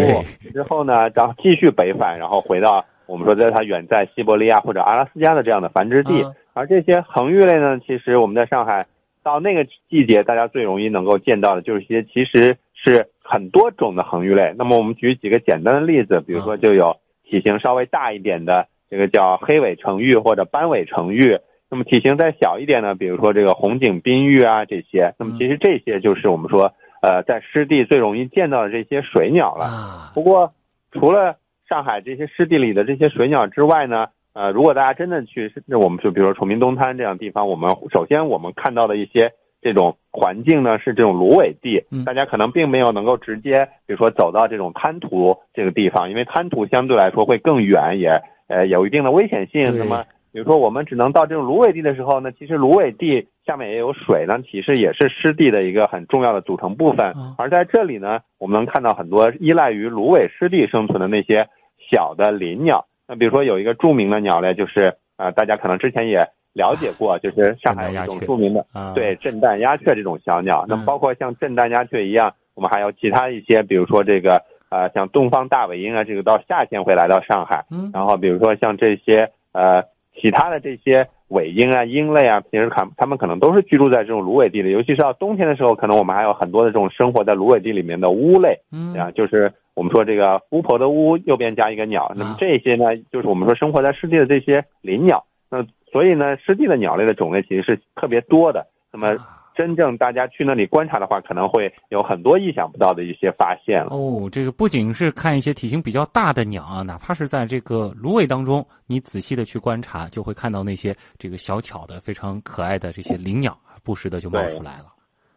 [0.52, 6.24] 之后呢，然后继续北返，然后回到我们说在它远在西伯利亚或者阿拉斯加的这样的繁殖地。
[6.52, 8.86] 而这些恒玉类呢，其实我们在上海
[9.22, 14.52] 到那个季节，大家最容易能够见到的就是一些其实是很多种的恒玉类。
[14.56, 21.38] 那么我们举几个简单的例子，比如说就有体型稍微大一点的，这个叫黑尾成玉或者斑尾成玉。
[21.74, 25.12] 那么体型再小一点呢，比如说这个红颈滨玉啊这些。
[25.18, 30.12] 那么其实这些就是我们说呃在湿地最容易见到的这些水鸟了。
[30.14, 30.52] 不过
[30.92, 31.36] 除了
[31.68, 34.06] 上海这些湿地里的这些水鸟之外呢？
[34.34, 39.30] 呃，如果大家真的去，那我们就比如说崇明东滩这样地方，我们首先我们看到的一些
[39.62, 49.62] 这种环境呢，是这种芦苇地，大家可能并没有能够直接，比如说走到这种滩涂这个地方，因为滩涂相对来说会更远，也呃有一定的危险性。
[49.78, 57.14] 那么，比如说我们只能到这种芦苇地的时候呢，其实芦苇地下面也有水呢，其实也是湿地的一个很重要的组成部分。
[57.38, 61.46] 而在这里呢，我们能看到很多依赖于芦苇湿地生存的那些
[61.88, 62.84] 小的林鸟。
[63.06, 70.64] 那比如说有一个著名的鸟类，就是呃，大家可能之前也了解过，就是上海有一种著名的对震旦鸦雀这种小鸟。
[70.66, 77.64] 那包括像震旦鸦雀一样，我们还有其他一些，比如说这个呃，像东方大尾鹰啊，这个到夏天会来到上海。
[77.92, 79.84] 然后比如说像这些呃
[80.14, 88.58] 其他的这些尾鹰啊、鹰类啊，平时看它们可能都是居住在这种芦苇地里，尤其是到冬天的时候，可能我们还有很多的这种生活在芦苇地里面的乌类。
[88.72, 89.52] 嗯，啊，就是。
[89.76, 95.24] 我们说这个巫婆的巫右边加一个鸟，那么这些呢，就是我们说生活在湿地的这些林鸟。
[95.50, 98.64] 那所以呢，湿地的鸟类的种类其实是特别多的。
[98.92, 99.16] 那么
[99.54, 103.90] 真正大家去那里观察的话，可能会有很多意想不到的一些发现了。
[103.90, 114.86] 哦，这个不仅是看一些体型比较大的鸟啊，哪怕是在这个芦苇当中，你仔细的去观察，就会看到那些这个小巧的、非常可爱的这些灵鸟，不时的就冒出来了。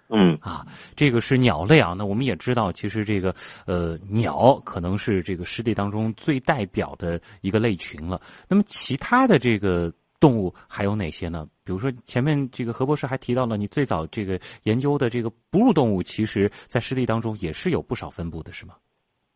[0.10, 1.94] 嗯啊，这个是鸟类啊。
[1.98, 8.22] 那我们也知道，其实这个呃鸟可能是这个湿地当中最代表的一个类群了。
[8.48, 11.48] 那么其他的这个动物还有哪些呢？
[11.64, 18.74] 比如说前面这个何博士还提到了，你最早这个研究的这个哺乳动物，其实在湿地当中也是有不少分布的，是吗？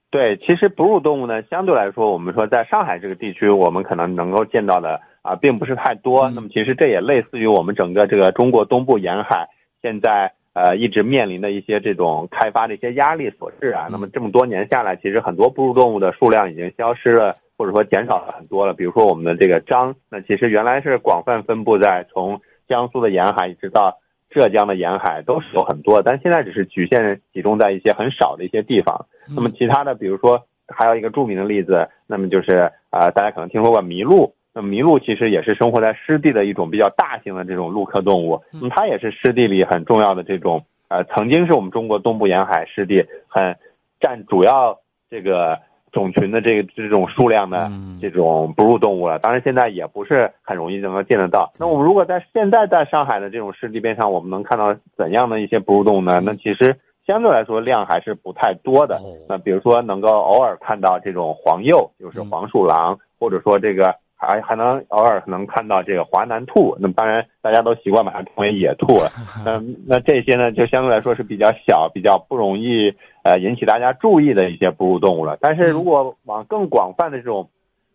[0.10, 6.30] 对，其实哺乳动物呢，相对来说，我们说在上海这个地区，我们可能能够见到的啊，并不是太多。
[6.32, 9.50] 那么其实这也类似于我们整个这个中国东部沿海
[9.82, 10.34] 现在。
[10.54, 13.88] 呃，一直面临的一些这种开发的一些压力所致啊。
[13.89, 18.74] 那么这么多年下来，其实很多哺乳动物的数量已经消失了，或者说减少了很多了。
[18.74, 24.00] 比如说我们的这个章，那其实原来是广泛分布在从江苏的沿海一直到
[24.32, 29.06] 浙江的沿海，都是有很多，但现在只是局限集中在一些很少的一些地方。
[29.36, 34.34] 那么其他的，比如说还有一个著名的例子，那么就是啊，大家可能听说过麋鹿。
[34.54, 43.56] 那麋鹿其实也是生活在湿地的一种比较大型的这种陆科动物，那么它也是湿地里很重要的这种呃，曾经是我们中国东部沿海湿地很
[44.02, 44.78] 占主要
[45.10, 45.58] 这个
[45.92, 47.70] 种群的这个这种数量的
[48.02, 49.20] 这种哺乳动物了。
[49.20, 51.52] 当然现在也不是很容易能够见得到。
[51.60, 56.22] 那我们如果在现在在上海的这种湿地边上，我们能看到怎样的一些哺乳动物呢？
[56.24, 56.76] 那其实
[57.06, 59.00] 相对来说量还是不太多的。
[59.28, 63.96] 那比如说能够偶尔看到这种黄鼬，就是黄鼠狼，或者说这个。
[64.24, 69.10] 还还能偶尔能看到这个华南兔，那么当然大家都习惯把它称为野兔了。
[69.44, 75.38] 那那这些呢，就相对来说是比较小、比较不容易呃引起大家注意的一些哺乳动物了。
[75.42, 77.50] 但是如果往更广泛的这种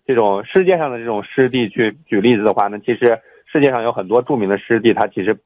[0.06, 5.38] 这种世界上的这种湿地去举例子的话呢，其实世界上有很多著名的湿地，它其实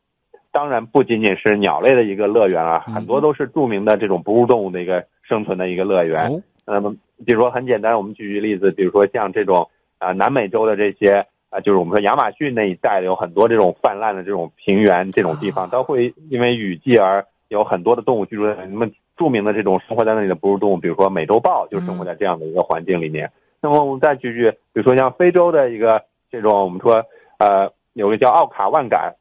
[0.52, 6.42] 当然不仅仅是鸟类的一个乐园啊，很多都是著名的这种哺乳动物的一个生存的一个乐园。
[6.66, 6.94] 那么
[7.26, 9.68] 比如说很简单，我们举举例子，比如说像这种。
[10.00, 18.86] 啊，南美洲的这些啊，就是我们说亚马逊那一带有很多这种泛滥的这种平原这种地方，都会因为雨季而有很多的动物居住在那么
[19.20, 23.30] 著名的这种生活在那里的哺乳动物，比如说美洲豹就生活在这样的一个环境里面。
[23.60, 27.04] 那么我们再举举，比如说像非洲的一个这种我们说
[27.38, 29.14] 呃有个叫奥卡万改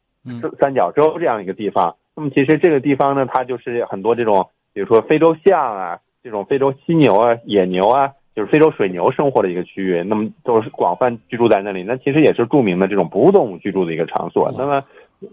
[0.58, 8.12] 三角洲这样一个地方，那么其实这个地方呢，它就是很多这种比如说非洲象啊，这种非洲犀牛啊、野牛啊。
[8.36, 11.84] 就是非洲水牛生活的一个区域，那么都是广泛居住在那里。
[11.84, 14.50] 那其实也是著名的这种哺乳动物居住的一个场所。
[14.58, 14.82] 那么，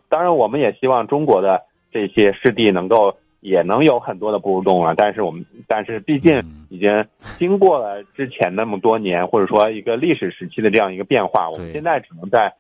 [0.09, 4.95] 当然我们也希望中国的这些湿地能够也能有很多的哺乳动物啊。
[4.97, 7.05] 但是我们，但是毕竟已经
[7.39, 12.53] 经过了之前那么多年，或者说一个历史时期的这样一个变化，我们现在只能在。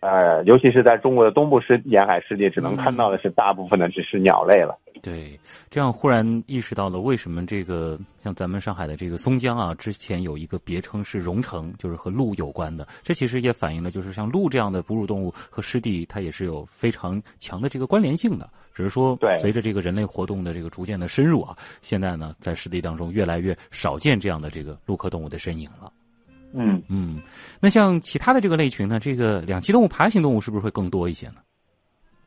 [0.00, 4.78] 呃，尤其是在中国的东部湿沿海湿地，只能看到的是大部分的只是鸟类了。
[5.00, 12.86] 对，这样忽然意识到了为什么这个像咱们上海的这个松江啊，之前有一个别称是“蓉城”，就是和鹿有关的。
[13.02, 18.46] 这其实也反映了，就是像鹿这样的哺乳动物和湿地，它也是有非常强的这个关联性的。
[18.74, 25.92] 只是说，随着这个人类活动的这个逐渐的深入啊，现在呢，在湿地当中越来越少见这样的这个陆科动物的身影了。
[26.52, 27.20] 嗯嗯，
[27.60, 31.36] 那像其他的这个类群呢，这个两栖动物、爬行动物是不是会更多一些呢？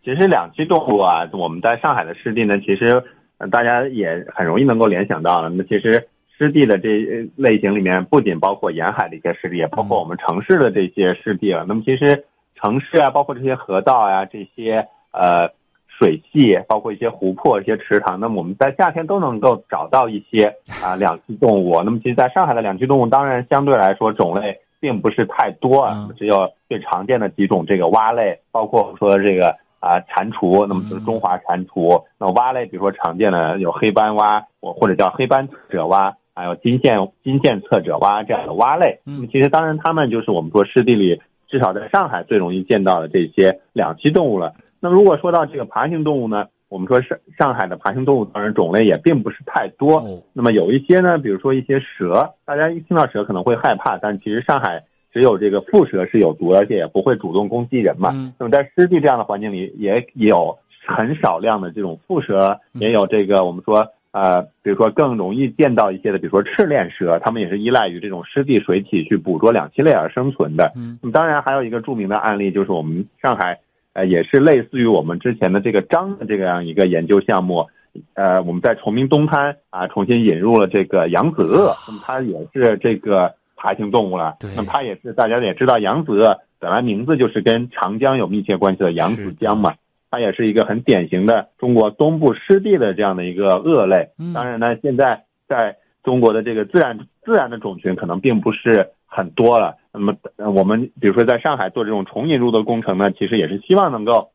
[0.04, 3.04] 其实两栖动物啊，我们在上海的湿地呢，其实
[3.52, 5.50] 大家也很容易能够联想到了。
[5.50, 6.08] 那其实
[6.38, 11.66] 湿地的这类型里面，不仅包括沿海的一些湿地，也包括我们城市的这些湿地了。
[11.68, 15.50] 那么其实城市啊，包括这些河道啊，这些呃
[15.98, 21.82] 水系，包括一些湖泊、一些池塘，那么我们在夏天都能够找到一些啊两栖动物。
[21.84, 29.56] 那么其实在上海的两栖动物，当然相对来说种类并不是太多啊，只有最常见的几种这个蛙类，包括说这个。
[29.80, 32.04] 啊，蟾蜍，那么就是中华蟾蜍。
[32.20, 39.00] 那蛙类，比如说常见的有黑斑蛙，或或者叫黑斑侧褶蛙，还有金线金线侧褶蛙这样的蛙类。
[39.06, 44.56] 那么其实当然，它们就是我们说湿地里至少在上海最容易见到的这些两栖动物了。
[44.80, 50.24] 那么如果说到这个爬行动物呢，我们说上上海的爬行动物当然种类也并不是太多。
[50.34, 54.84] 那么有一些呢，比如说一些蛇，大家一听到蛇可能会害怕，但其实上海。
[55.14, 58.12] 只有这个蝮蛇是有毒，而且也不会主动攻击人嘛。
[58.38, 70.72] 那么在湿地这样的环境里，也有很少量的这种蝮蛇，也有这个我们说呃，比如说更容易见到一些的，比如说赤链蛇，它们也是依赖于这种湿地水体去捕捉两栖类而生存的。
[70.76, 73.58] 嗯，当然还有一个著名的案例，就是我们上海
[73.98, 77.66] 呃，也是类似于我们之前的这个章的这样一个研究项目，
[78.14, 83.34] 呃，我们在崇明东滩啊重新引入了这个扬子鳄，那么它也是这个。
[83.60, 89.74] 爬行动物了，对那么它也是大家也知道，扬子鳄本来名字就是跟长江有密切关系的扬子江嘛，
[90.12, 94.10] 它也是一个很典型的中国东部湿地的这样的一个鳄类。
[94.32, 99.76] 当然呢，现在在中国的这个自然自然的种群可能并不是很多了。
[99.98, 100.16] 那么
[100.52, 104.32] 我们比如说在上海做这种重引入的工程呢，其实也是希望能够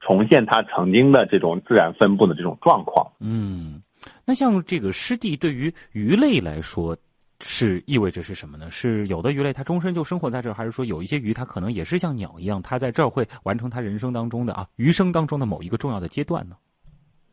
[0.00, 3.06] 重现它曾经的这种自然分布的这种状况。
[3.20, 3.82] 嗯，
[4.24, 6.96] 那像这个湿地对于鱼类来说。
[7.40, 8.68] 是意味着是什么呢？
[8.68, 16.56] 是有的鱼类它终身就生活在这儿，还是说有一些鱼它可能也是像鸟一样，它在这儿会完成它人生当中的啊余生当中的某一个重要的阶段呢？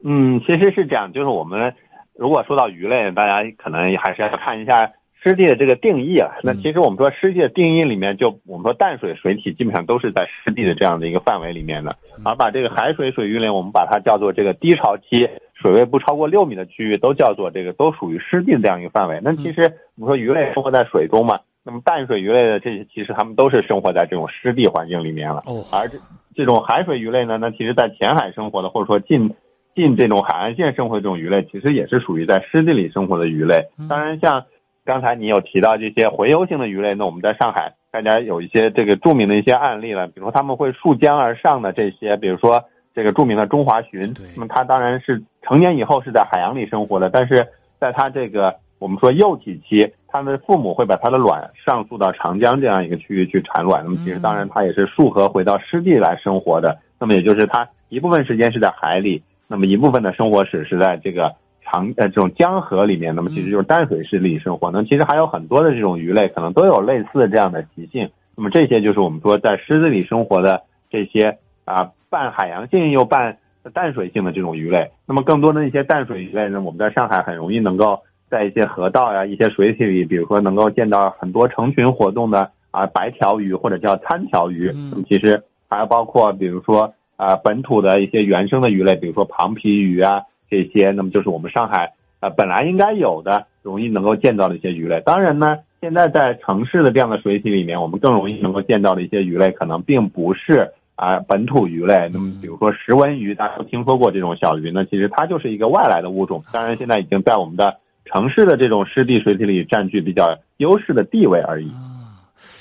[0.03, 1.73] 嗯，其实是这样，就是我们
[2.13, 4.91] 如果说到鱼类，大家可能还是要看一下。
[5.25, 19.19] 湿地的这个定义啊，那其实我们说湿地的定义里面，就我们说淡水水体基本上都是在湿地的这样的一个范围里面的，而把这个海水水域类，我们把它叫做这个低潮期，水位不超过六米的区域，都叫做这个都属于湿地的这样一个范围。
[19.23, 19.63] 那其实
[19.97, 25.41] 我们说鱼类生活在水中嘛，那么淡水鱼类的这些其实它们都是生活在这种湿地环境里面了。
[25.73, 25.97] 而这
[26.35, 29.33] 这种海水鱼类呢，那其实在浅海生活的，或者说近
[29.73, 33.65] 近这种海岸线生活的这种鱼类，其实也是属于在湿地里生活的鱼类。
[33.89, 34.45] 当然像。
[34.85, 47.47] 刚才你有提到这些洄游性的鱼类，那我们在上海，大家有一些这个著名的一些案例了，比如说他们会溯江而上的这些，比如说这个著名的中华鲟，那么它当然是成年以后是在海洋里生活的，但是
[47.79, 61.33] 在它这个我们说幼体期，它的父母会把它的卵上溯到长江这样一个区域去产卵，那么其实当然它也是溯河回到湿地来生活的，那么也就是它一部分时间是在海里，那么一部分的生活史是在这个。
[61.65, 64.69] 长呃这种江河里面，那么其实就是淡水湿地生活。
[64.71, 68.07] 那其实还有很多的这种鱼类，可能都有类似这样的习性。
[68.37, 73.37] 那么这些就是我们说在湿地里生活的这些啊半海洋性又半
[73.73, 74.91] 淡水性的这种鱼类。
[75.07, 77.99] 那么更多的一些淡水鱼类呢，我们在上海很容易能够
[78.29, 84.71] 在一些河道呀、一些水体里，比如说能够见到很多成群活动的啊白条鱼或者叫餐条鱼。
[84.91, 90.21] 那么其实还包括比如说啊本土的一些原生的鱼类，比如说庞皮鱼啊。
[90.49, 95.01] 这些，那么就是我们上海啊本来应该有的，容易能够见到的一些鱼类。
[95.05, 102.09] 当然呢，现在在城市的这样的水体里面，我们更容易能够见到的一些鱼类，可能并不是啊本土鱼类。
[102.13, 106.43] 那么，比如说石纹鱼，大家都听说过这种小鱼呢，其实它就是一个外来的物种。
[106.51, 111.69] 当然，现在已经在我们的城市的这种湿地水体里占据比较优势的地位而已。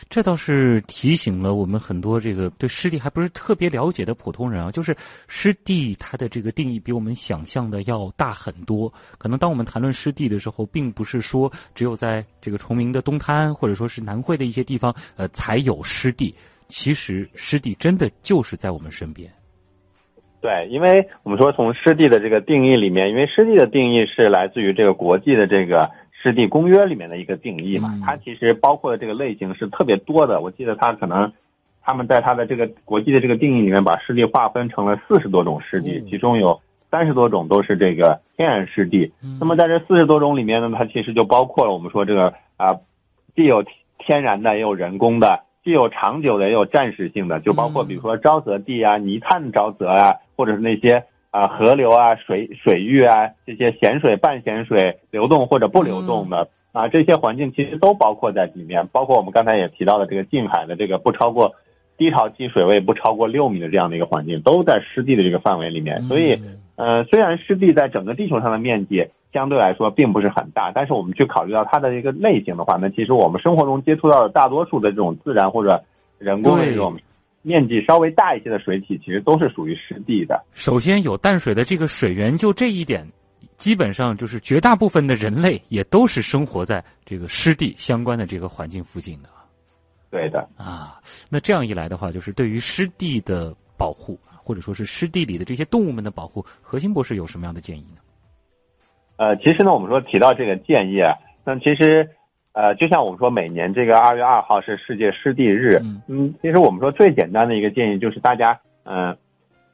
[0.08, 4.94] 这倒是提醒了我们很多这个对湿地还不是特别了解的普通人啊，就是
[5.26, 8.92] 湿地它的这个定义比我们想象的要大很多。
[9.18, 16.32] 可能当我们谈论湿地的时候，并不是说只有在这个崇明的东滩或者说是南汇的一些地方呃才有湿地，
[16.68, 19.28] 其实湿地真的就是在我们身边。
[20.40, 25.90] 对，因为我们说从湿地的这个定义里面，因为湿地的定义是来自于这个国际的这个。
[26.24, 30.40] 湿地公约里面的一个定义嘛，它其实包括的这个类型是特别多的。
[30.40, 31.30] 我记得它可能
[31.82, 36.58] 他们在它的这个国际的这个定义里面，把湿地划分成了四十多种湿地，其中有
[36.90, 39.12] 三十多种都是这个天然湿地。
[39.38, 42.80] 那么在这四十多种里面呢，它其实就包括了我们说这个啊，
[43.36, 43.62] 既有
[43.98, 51.04] 天然的，也有人工的，既有长久的，也有暂时性的，就包括比如说沼泽地啊、泥炭沼泽啊，或者是那些。
[51.34, 61.52] 啊，河流啊，水水域啊，这些咸水、半咸水流动或者不流动的啊，这些环境其实都包括在里面，包括我们刚才也提到的这个近海的这个不超过
[61.96, 66.00] 低潮期水位不超过六米的这样的一个环境，都在湿地的这个范围里面。
[66.02, 66.38] 所以，
[66.76, 75.82] 呃，虽然湿地在整个地球上的面积相对来说并不是很大，但是我们去考虑到它的一个类型的话，那其实我们生活中接触到的大多数的这种自然或者
[76.20, 76.94] 人工的这种
[77.44, 80.44] 面积稍微大一些的水体，其实都是属于湿地的。
[80.52, 83.06] 首先有淡水的这个水源，就这一点。
[83.56, 89.28] 基本上就是绝大部分的人类也都是生活在这个湿地相关的这个环境附近的，
[90.10, 91.00] 对的啊。
[91.30, 98.00] 那这样一来的话，就是对于湿地的保护，或者说是湿地里的这些动物们的保护，核心博士有什么样的建议呢？
[99.18, 101.14] 呃，其实呢，我们说提到这个建议啊，
[101.44, 102.10] 那其实
[102.54, 105.78] 呃，就像我们说每年这个二月二号是世界湿地日，
[106.08, 109.14] 嗯，其实我们说最简单的一个建议就是大家嗯。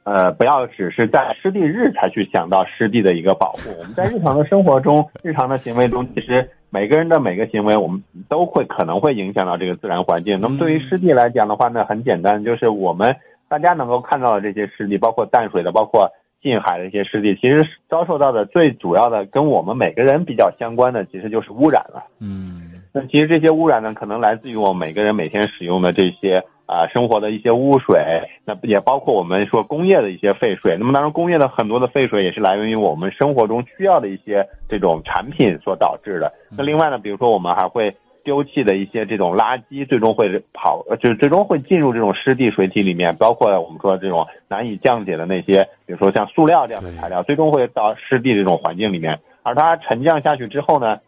[0.03, 3.69] 呃，不要只是在湿地日才去想到湿地的一个保护。
[3.77, 10.41] 我们在日常的生活中、日常的行为中，其实每个人的每个行为，我们都会可能会影响到这个自然环境。
[10.41, 13.15] 那么对于湿地来讲的话呢，很简单，就是我们
[13.47, 16.09] 大家能够看到的这些湿地，包括淡水的，包括
[16.41, 22.03] 近海的一些湿地，其实遭受到的最主要的跟我们每个人比较相关的，其实就是污染了。
[22.19, 26.43] 嗯，那其实这些污染呢，可能来自于我们每个人每天使用的这些。
[26.67, 27.99] 啊，生活的一些污水，
[28.45, 30.77] 那也包括我们说工业的一些废水。
[30.79, 36.31] 那么当然，工业的很多的废水也是来源于我们生活中需要的一些这种产品所导致的。
[36.57, 49.19] 那另外呢，比如说我们还会丢弃的一些这种垃圾，最终会跑，就是最终会进入这种湿地水体里面，包括我们说这种难以降解的那些，比如说像塑料这样的材料，最终会到湿地这种环境里面。
[49.43, 50.99] 而它沉降下去之后呢，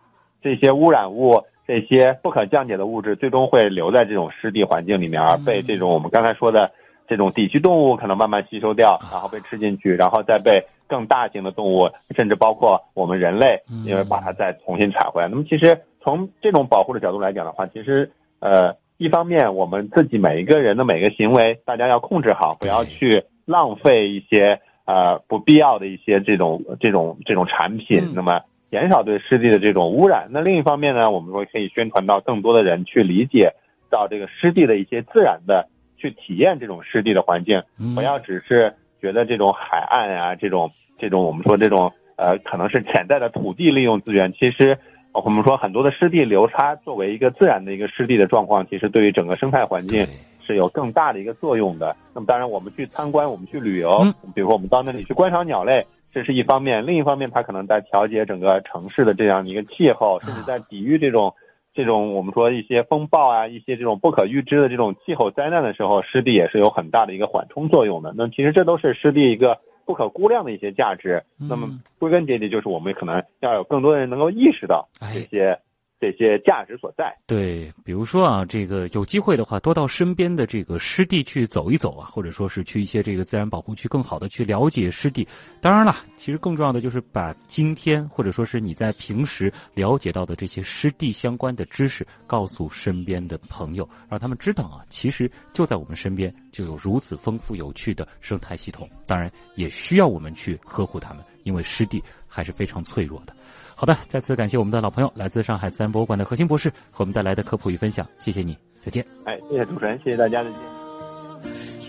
[0.42, 1.42] 这些污染物。
[1.66, 6.72] 这些不可降解的物质最终会留在这种湿地环境里面，而被这种我们刚才说的
[7.08, 15.30] 这种底栖动物可能慢慢吸收掉，然后被吃进去，然后再被更大型的动物，甚至包括我们人类，因为把它再重新采回来。
[15.30, 28.12] 那么，其实从这种保护的角度来讲的话，其实呃，一方面我们自己每一个人的每个行为，大家要控制好，不要去浪费一些呃不必要的一些这种这种这种产品。
[28.14, 28.42] 那么。
[28.74, 30.30] 减少对湿地的这种污染。
[30.32, 33.54] 那另一方面呢，我们说可以宣传到更多的人去理解
[33.92, 37.62] 到这个湿地的一些自然的，去体验这种湿地的环境，
[37.94, 44.34] 不要只是觉得这种海岸啊，这种这种我们说这种呃可能是潜在的土地利用资源。
[44.34, 44.76] 其实
[45.14, 50.04] 我们说很多的湿地流差作为一个自然的一个湿地的状况，其实对于整个生态环境
[50.44, 51.96] 是有更大的一个作用的。
[52.16, 54.04] 那么当然，我们去参观，我们去旅游，
[54.34, 55.86] 比如说我们到那里去观赏鸟类。
[56.14, 61.34] 这是一方面，另一方面，它可能在调节整个城市的这样一个气候，甚至在抵御这种
[61.74, 68.14] 这种我们说一些风暴啊，一些这种不可预知的这种气候灾难的时候，湿地也是有很大的一个缓冲作用的。
[68.16, 71.24] 那其实这都是湿地一个不可估量的一些价值。
[71.38, 75.58] 那么归根结底，就是我们可能要有更多的人能够意识到这些。
[76.04, 77.16] 这些价值所在。
[77.26, 85.26] 对，比如说啊，这个有机会的话，多到身边的这个湿地去走一走啊，或者说是去一些这个自然保护区，更好的去了解湿地。
[85.62, 98.90] 当然了，其实更重要的就是把今天或者说是你在平时了解到的这些湿地相关的知识，告诉身边的朋友，让他们知道啊，其实就在我们身边就有如此丰富有趣的生态系统。
[99.08, 103.36] 当然，也需要我们去呵护它们，因为湿地还是非常脆弱的。
[103.76, 109.06] 好的，再次感谢我们的老朋友，来自上海自然博物馆的核心博士和我们带来的科普与分享，谢谢你，再见。
[109.26, 110.60] 哎，谢谢主持人，谢谢大家，再见。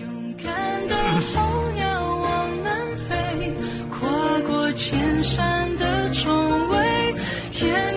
[0.00, 3.54] 勇敢的候鸟往南飞，
[3.90, 7.14] 跨过千山的重围，
[7.52, 7.93] 天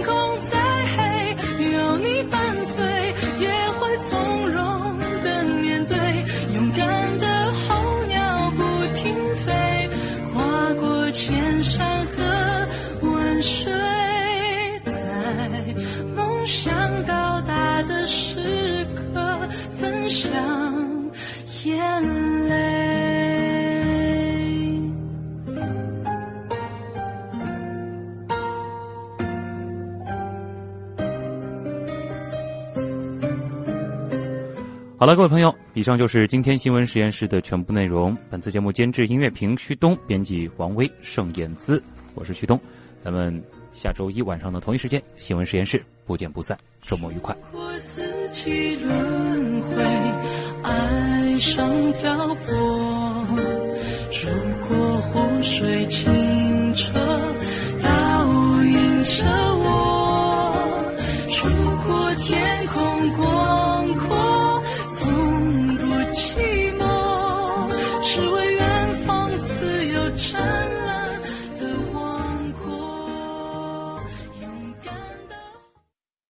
[35.08, 38.14] 来各位朋友以上就是今天新闻实验室的全部内容。
[38.30, 41.82] 本次节目监制音乐评旭东编辑王威盛燕姿
[42.14, 42.60] 我是旭东。
[43.00, 43.42] 咱们
[43.72, 47.34] 下周一晚上的同一时间新闻实验室不见不散周末愉快。
[47.54, 48.04] 我四
[48.34, 49.82] 季轮回
[50.64, 53.28] 爱上漂泊
[54.12, 56.92] 如果湖水清澈
[57.82, 58.26] 倒
[58.66, 59.24] 映着
[59.56, 60.94] 我
[61.30, 63.37] 如果天空过